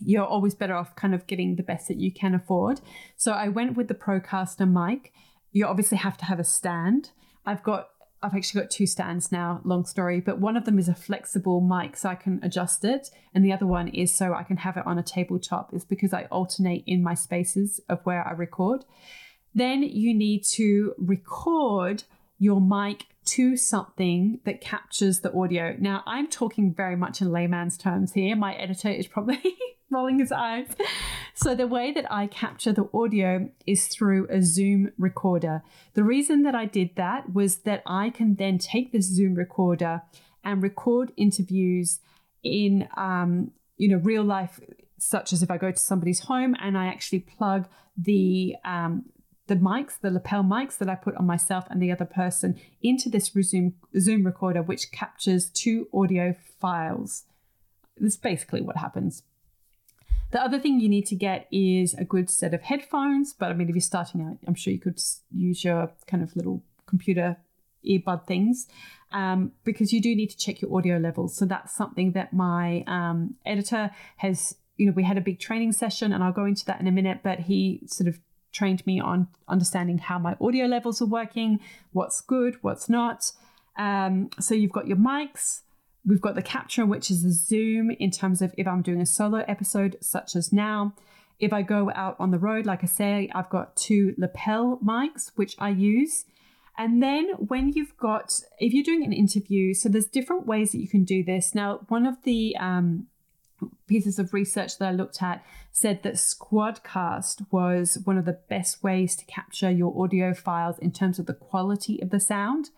[0.00, 2.80] you're always better off kind of getting the best that you can afford.
[3.16, 5.12] So I went with the Procaster mic.
[5.52, 7.10] You obviously have to have a stand.
[7.46, 7.88] I've got
[8.22, 11.60] I've actually got two stands now, long story, but one of them is a flexible
[11.60, 14.78] mic so I can adjust it, and the other one is so I can have
[14.78, 15.74] it on a tabletop.
[15.74, 18.86] Is because I alternate in my spaces of where I record.
[19.54, 22.04] Then you need to record
[22.38, 25.76] your mic to something that captures the audio.
[25.78, 28.34] Now, I'm talking very much in layman's terms here.
[28.36, 29.42] My editor is probably
[29.90, 30.68] rolling his eyes.
[31.36, 35.62] So, the way that I capture the audio is through a Zoom recorder.
[35.94, 40.02] The reason that I did that was that I can then take this Zoom recorder
[40.44, 42.00] and record interviews
[42.44, 44.60] in, um, you know, real life,
[44.98, 47.66] such as if I go to somebody's home and I actually plug
[47.96, 49.06] the um,
[49.46, 53.10] the mics, the lapel mics that I put on myself and the other person into
[53.10, 57.24] this Zoom, Zoom recorder, which captures two audio files.
[57.98, 59.22] That's basically what happens.
[60.34, 63.32] The other thing you need to get is a good set of headphones.
[63.32, 66.34] But I mean, if you're starting out, I'm sure you could use your kind of
[66.34, 67.36] little computer
[67.88, 68.66] earbud things
[69.12, 71.36] um, because you do need to check your audio levels.
[71.36, 74.56] So that's something that my um, editor has.
[74.76, 76.92] You know, we had a big training session, and I'll go into that in a
[76.92, 77.20] minute.
[77.22, 78.18] But he sort of
[78.50, 81.60] trained me on understanding how my audio levels are working,
[81.92, 83.30] what's good, what's not.
[83.78, 85.60] Um, so you've got your mics,
[86.06, 89.06] we've got the capture, which is a zoom in terms of if I'm doing a
[89.06, 90.94] solo episode, such as now.
[91.40, 95.32] If I go out on the road, like I say, I've got two lapel mics,
[95.34, 96.26] which I use.
[96.78, 100.78] And then when you've got, if you're doing an interview, so there's different ways that
[100.78, 101.54] you can do this.
[101.54, 103.06] Now, one of the um,
[103.86, 108.82] pieces of research that I looked at said that Squadcast was one of the best
[108.82, 112.70] ways to capture your audio files in terms of the quality of the sound.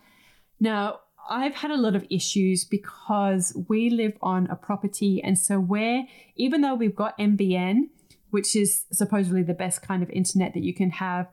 [0.60, 5.58] Now, I've had a lot of issues because we live on a property, and so
[5.58, 6.04] where
[6.36, 7.88] even though we've got NBN,
[8.30, 11.28] which is supposedly the best kind of internet that you can have,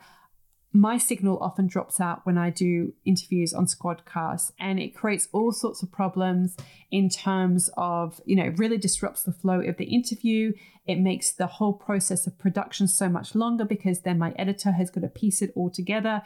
[0.76, 5.52] my signal often drops out when I do interviews on Squadcast, and it creates all
[5.52, 6.58] sorts of problems
[6.90, 10.54] in terms of, you know, it really disrupts the flow of the interview.
[10.88, 14.90] It makes the whole process of production so much longer because then my editor has
[14.90, 16.24] got to piece it all together.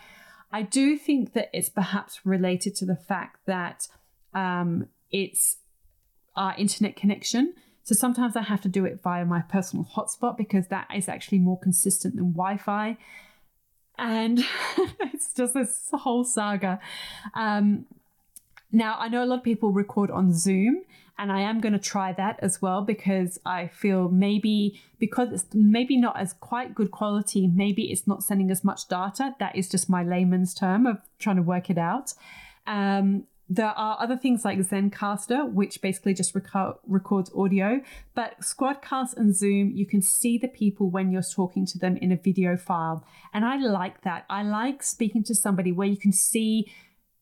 [0.52, 3.88] I do think that it's perhaps related to the fact that
[4.34, 5.58] um, it's
[6.36, 7.54] our internet connection.
[7.84, 11.40] So sometimes I have to do it via my personal hotspot because that is actually
[11.40, 12.98] more consistent than Wi Fi
[13.98, 14.44] and
[15.00, 16.80] it's just this whole saga.
[17.34, 17.86] Um,
[18.72, 20.84] now, I know a lot of people record on Zoom,
[21.18, 25.46] and I am going to try that as well because I feel maybe because it's
[25.54, 29.36] maybe not as quite good quality, maybe it's not sending as much data.
[29.40, 32.14] That is just my layman's term of trying to work it out.
[32.66, 37.82] Um, there are other things like Zencastr, which basically just reco- records audio.
[38.14, 42.12] But Squadcast and Zoom, you can see the people when you're talking to them in
[42.12, 43.06] a video file.
[43.34, 44.26] And I like that.
[44.30, 46.70] I like speaking to somebody where you can see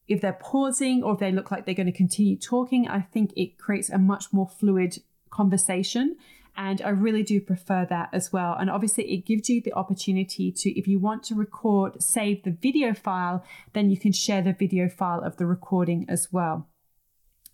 [0.08, 2.88] if they're pausing or if they look like they're going to continue talking.
[2.88, 4.98] I think it creates a much more fluid
[5.30, 6.16] conversation.
[6.58, 8.56] And I really do prefer that as well.
[8.58, 12.52] And obviously, it gives you the opportunity to, if you want to record, save the
[12.52, 13.44] video file,
[13.74, 16.70] then you can share the video file of the recording as well.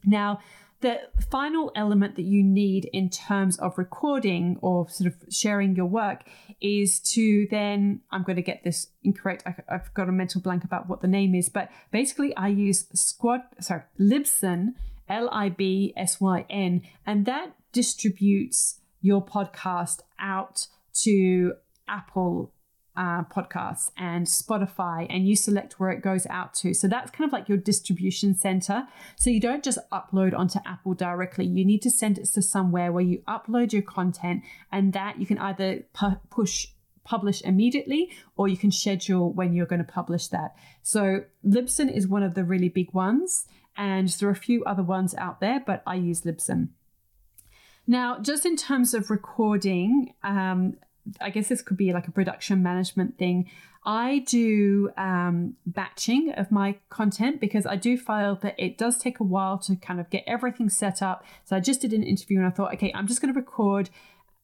[0.06, 0.40] Now,
[0.82, 5.86] the final element that you need in terms of recording or sort of sharing your
[5.86, 6.24] work
[6.60, 10.64] is to then i'm going to get this incorrect I, have got a mental blank
[10.64, 14.74] about what the name is but basically i use squad sorry libsyn
[15.08, 20.68] l-i-b-s-y-n and that distributes your podcast out
[21.04, 21.54] to
[21.88, 22.54] apple
[22.96, 26.74] uh, podcasts and Spotify, and you select where it goes out to.
[26.74, 28.88] So that's kind of like your distribution center.
[29.16, 32.92] So you don't just upload onto Apple directly, you need to send it to somewhere
[32.92, 36.68] where you upload your content, and that you can either pu- push
[37.04, 40.56] publish immediately or you can schedule when you're going to publish that.
[40.84, 44.84] So Libsyn is one of the really big ones, and there are a few other
[44.84, 46.70] ones out there, but I use Libsyn.
[47.88, 50.78] Now, just in terms of recording, um,
[51.20, 53.50] I guess this could be like a production management thing.
[53.84, 59.20] I do um, batching of my content because I do feel that it does take
[59.20, 61.26] a while to kind of get everything set up.
[61.46, 63.90] So I just did an interview and I thought, okay, I'm just going to record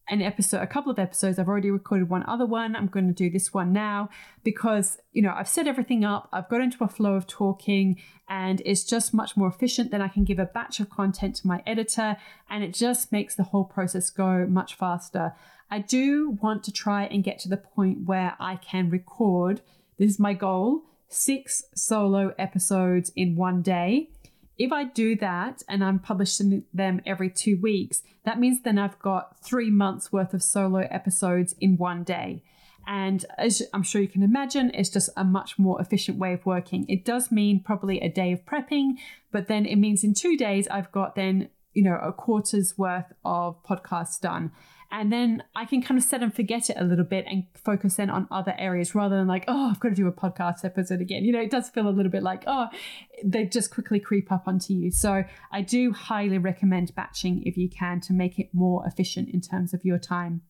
[0.10, 1.38] an episode, a couple of episodes.
[1.38, 2.76] I've already recorded one other one.
[2.76, 4.10] I'm going to do this one now
[4.44, 6.30] because, you know, I've set everything up.
[6.32, 7.98] I've got into a flow of talking
[8.30, 9.92] and it's just much more efficient.
[9.92, 12.18] than I can give a batch of content to my editor
[12.50, 15.34] and it just makes the whole process go much faster.
[15.70, 19.62] I do want to try and get to the point where I can record,
[19.98, 24.10] this is my goal, six solo episodes in one day.
[24.58, 29.00] If I do that and I'm publishing them every two weeks, that means then I've
[29.00, 32.44] got three months worth of solo episodes in one day.
[32.88, 36.46] And as I'm sure you can imagine, it's just a much more efficient way of
[36.46, 36.86] working.
[36.88, 38.94] It does mean probably a day of prepping,
[39.32, 43.12] but then it means in two days, I've got then, you know, a quarter's worth
[43.26, 44.52] of podcasts done.
[44.92, 47.96] And then I can kind of set and forget it a little bit and focus
[47.96, 51.02] then on other areas rather than like, oh, I've got to do a podcast episode
[51.02, 51.26] again.
[51.26, 52.68] You know, it does feel a little bit like, oh,
[53.24, 54.92] they just quickly creep up onto you.
[54.92, 59.42] So I do highly recommend batching if you can to make it more efficient in
[59.42, 60.42] terms of your time.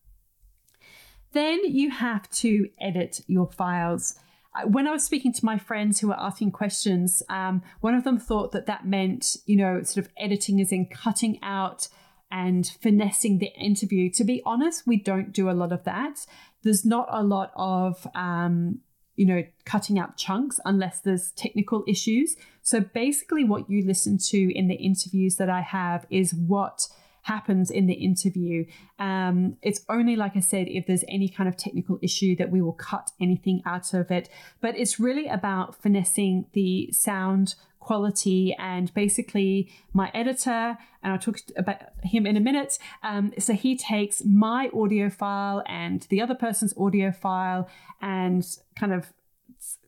[1.32, 4.18] Then you have to edit your files
[4.66, 8.18] when I was speaking to my friends who were asking questions, um, one of them
[8.18, 11.88] thought that that meant, you know, sort of editing is in cutting out
[12.30, 14.10] and finessing the interview.
[14.10, 16.26] To be honest, we don't do a lot of that.
[16.62, 18.80] There's not a lot of, um,
[19.16, 22.36] you know, cutting out chunks unless there's technical issues.
[22.62, 26.88] So basically, what you listen to in the interviews that I have is what
[27.22, 28.64] happens in the interview.
[28.98, 32.62] Um, it's only, like I said, if there's any kind of technical issue that we
[32.62, 34.28] will cut anything out of it.
[34.60, 37.54] But it's really about finessing the sound
[37.88, 43.54] quality and basically my editor and i'll talk about him in a minute um, so
[43.54, 47.66] he takes my audio file and the other person's audio file
[48.02, 48.44] and
[48.76, 49.14] kind of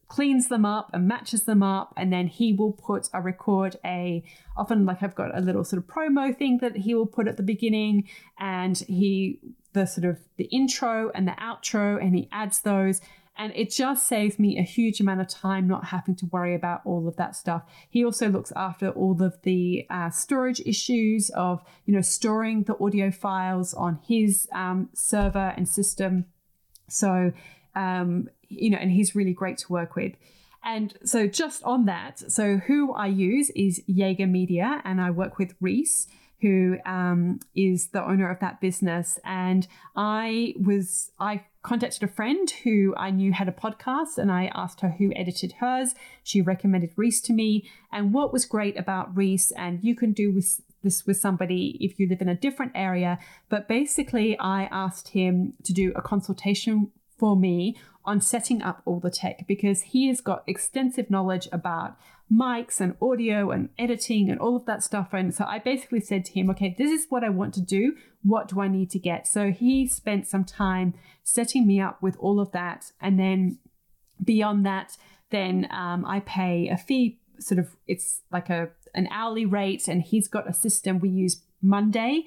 [0.09, 4.25] cleans them up and matches them up and then he will put a record a
[4.57, 7.37] often like i've got a little sort of promo thing that he will put at
[7.37, 9.39] the beginning and he
[9.75, 13.03] the sort of the intro and the outro and he adds those
[13.41, 16.83] and it just saves me a huge amount of time not having to worry about
[16.85, 17.63] all of that stuff.
[17.89, 22.77] He also looks after all of the uh, storage issues of, you know, storing the
[22.79, 26.27] audio files on his um, server and system.
[26.91, 27.33] So,
[27.75, 30.13] um, you know, and he's really great to work with.
[30.63, 35.39] And so, just on that, so who I use is Jaeger Media, and I work
[35.39, 36.09] with Reese
[36.41, 39.19] who um, is the owner of that business.
[39.25, 39.67] And
[39.97, 44.81] I was, I contacted a friend who I knew had a podcast and I asked
[44.81, 45.95] her who edited hers.
[46.23, 47.69] She recommended Reese to me.
[47.93, 51.99] And what was great about Reese, and you can do with this with somebody if
[51.99, 53.19] you live in a different area,
[53.49, 58.99] but basically, I asked him to do a consultation for me on setting up all
[58.99, 61.97] the tech because he has got extensive knowledge about
[62.33, 65.09] mics and audio and editing and all of that stuff.
[65.13, 67.95] And so I basically said to him, okay, this is what I want to do.
[68.23, 69.29] What do I need to get?
[69.29, 72.93] So he spent some time setting me up with all of that.
[73.01, 73.59] And then
[74.25, 74.97] beyond that,
[75.31, 80.03] then um, I pay a fee, sort of, it's like a an hourly rate, and
[80.03, 82.25] he's got a system we use Monday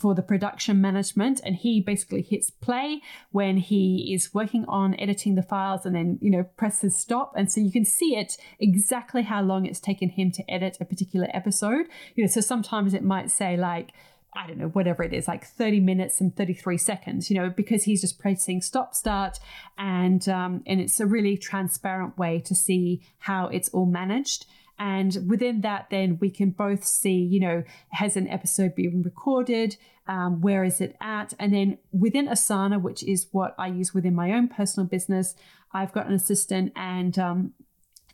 [0.00, 5.34] for the production management and he basically hits play when he is working on editing
[5.34, 9.22] the files and then you know presses stop and so you can see it exactly
[9.22, 11.84] how long it's taken him to edit a particular episode
[12.14, 13.92] you know so sometimes it might say like
[14.32, 17.82] I don't know, whatever it is, like 30 minutes and 33 seconds, you know, because
[17.82, 19.40] he's just pressing stop start
[19.76, 24.46] and um, and it's a really transparent way to see how it's all managed.
[24.80, 29.76] And within that, then we can both see, you know, has an episode been recorded?
[30.08, 31.34] Um, where is it at?
[31.38, 35.34] And then within Asana, which is what I use within my own personal business,
[35.74, 37.52] I've got an assistant and um,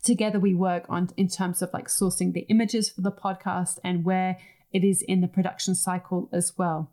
[0.03, 4.03] together we work on in terms of like sourcing the images for the podcast and
[4.03, 4.37] where
[4.73, 6.91] it is in the production cycle as well.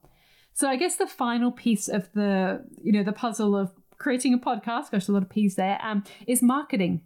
[0.52, 4.38] So I guess the final piece of the, you know, the puzzle of creating a
[4.38, 7.02] podcast, gosh, a lot of P's there, um, is marketing.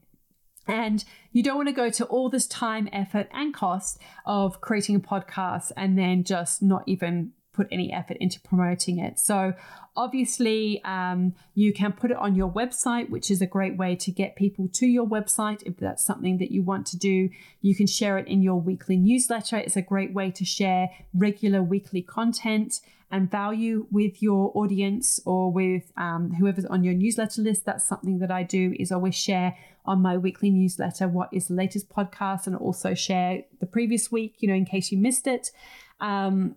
[0.68, 1.02] And
[1.32, 5.00] you don't want to go to all this time, effort, and cost of creating a
[5.00, 9.18] podcast and then just not even put any effort into promoting it.
[9.18, 9.52] So,
[9.96, 14.12] obviously, um, you can put it on your website, which is a great way to
[14.12, 17.28] get people to your website if that's something that you want to do.
[17.60, 19.56] You can share it in your weekly newsletter.
[19.56, 22.80] It's a great way to share regular weekly content
[23.10, 27.64] and value with your audience or with um, whoever's on your newsletter list.
[27.64, 31.54] That's something that I do is always share on my weekly newsletter what is the
[31.54, 35.50] latest podcast and also share the previous week, you know, in case you missed it.
[36.00, 36.54] Um,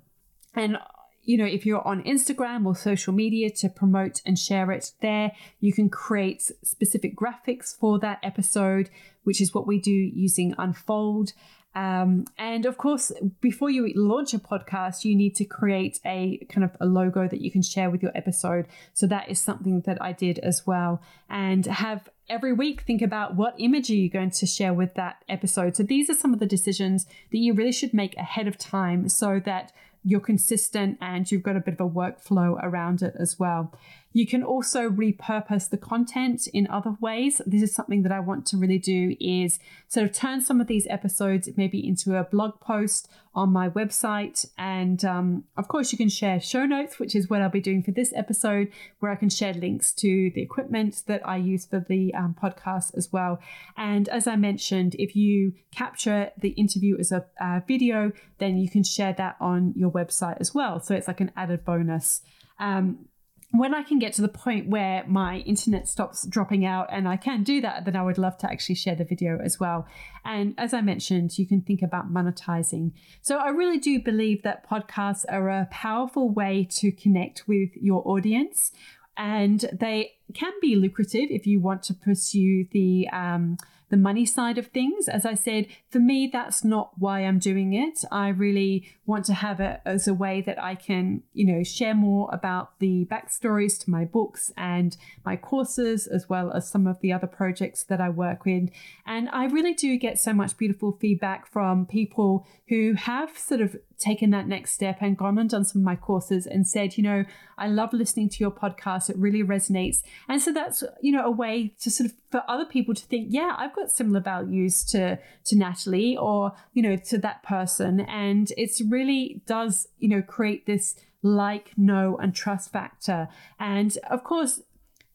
[0.55, 0.77] and
[1.23, 5.31] you know, if you're on Instagram or social media to promote and share it there,
[5.59, 8.89] you can create specific graphics for that episode,
[9.23, 11.33] which is what we do using Unfold.
[11.73, 16.65] Um, and of course, before you launch a podcast, you need to create a kind
[16.65, 18.67] of a logo that you can share with your episode.
[18.93, 21.01] So that is something that I did as well.
[21.29, 25.23] And have every week think about what image are you going to share with that
[25.29, 25.75] episode.
[25.75, 29.07] So these are some of the decisions that you really should make ahead of time
[29.07, 29.71] so that
[30.03, 33.73] you're consistent and you've got a bit of a workflow around it as well.
[34.13, 37.41] You can also repurpose the content in other ways.
[37.45, 40.67] This is something that I want to really do is sort of turn some of
[40.67, 44.45] these episodes maybe into a blog post on my website.
[44.57, 47.83] And um, of course, you can share show notes, which is what I'll be doing
[47.83, 51.79] for this episode, where I can share links to the equipment that I use for
[51.79, 53.39] the um, podcast as well.
[53.77, 58.69] And as I mentioned, if you capture the interview as a uh, video, then you
[58.69, 60.81] can share that on your website as well.
[60.81, 62.21] So it's like an added bonus.
[62.59, 63.05] Um,
[63.51, 67.17] when I can get to the point where my internet stops dropping out and I
[67.17, 69.85] can do that, then I would love to actually share the video as well.
[70.23, 72.93] And as I mentioned, you can think about monetizing.
[73.21, 78.07] So I really do believe that podcasts are a powerful way to connect with your
[78.07, 78.71] audience.
[79.17, 83.57] And they can be lucrative if you want to pursue the um,
[83.91, 85.07] the money side of things.
[85.07, 88.03] As I said, for me, that's not why I'm doing it.
[88.11, 91.93] I really want to have it as a way that I can, you know, share
[91.93, 96.99] more about the backstories to my books and my courses, as well as some of
[97.01, 98.69] the other projects that I work with.
[99.05, 103.75] And I really do get so much beautiful feedback from people who have sort of
[104.01, 107.03] taken that next step and gone and done some of my courses and said, you
[107.03, 107.23] know,
[107.57, 109.09] I love listening to your podcast.
[109.09, 110.01] It really resonates.
[110.27, 113.27] And so that's, you know, a way to sort of for other people to think,
[113.29, 118.01] yeah, I've got similar values to to Natalie or, you know, to that person.
[118.01, 123.27] And it's really does, you know, create this like, know, and trust factor.
[123.59, 124.61] And of course,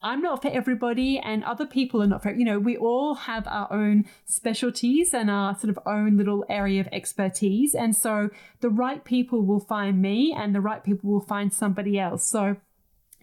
[0.01, 3.47] I'm not for everybody, and other people are not for, you know, we all have
[3.47, 7.73] our own specialties and our sort of own little area of expertise.
[7.73, 8.29] And so
[8.61, 12.23] the right people will find me, and the right people will find somebody else.
[12.27, 12.57] So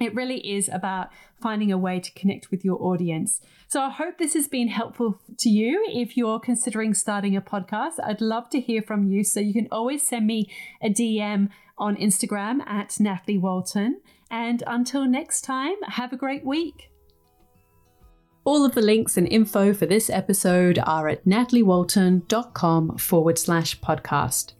[0.01, 1.11] it really is about
[1.41, 3.41] finding a way to connect with your audience.
[3.69, 7.93] So I hope this has been helpful to you if you're considering starting a podcast.
[8.03, 9.23] I'd love to hear from you.
[9.23, 10.51] So you can always send me
[10.83, 14.01] a DM on Instagram at Natalie Walton.
[14.35, 16.91] And until next time, have a great week.
[18.43, 24.55] All of the links and info for this episode are at nataliewalton.com forward slash podcast.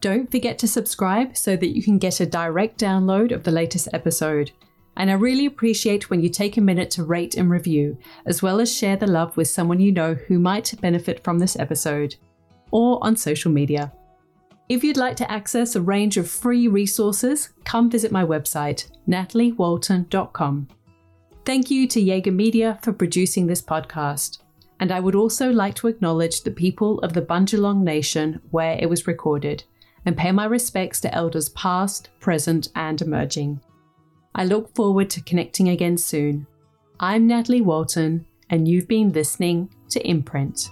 [0.00, 3.88] Don't forget to subscribe so that you can get a direct download of the latest
[3.92, 4.52] episode.
[4.96, 8.58] And I really appreciate when you take a minute to rate and review, as well
[8.58, 12.16] as share the love with someone you know who might benefit from this episode,
[12.70, 13.92] or on social media.
[14.70, 20.68] If you'd like to access a range of free resources, come visit my website, nataliewalton.com.
[21.44, 24.38] Thank you to Jaeger Media for producing this podcast.
[24.78, 28.88] And I would also like to acknowledge the people of the Bundjalung Nation where it
[28.88, 29.64] was recorded,
[30.06, 33.60] and pay my respects to elders past, present, and emerging.
[34.36, 36.46] I look forward to connecting again soon.
[37.00, 40.70] I'm Natalie Walton, and you've been listening to Imprint.